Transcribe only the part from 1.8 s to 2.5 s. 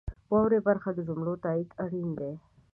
اړین دی.